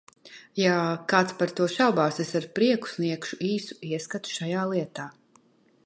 Ja 0.59 0.77
kāds 1.11 1.35
par 1.41 1.53
to 1.59 1.67
šaubās, 1.73 2.17
es 2.25 2.33
ar 2.41 2.47
prieku 2.61 2.91
sniegšu 2.95 3.39
īsu 3.51 3.79
ieskatu 3.91 4.35
šajā 4.39 4.69
lietā. 4.73 5.11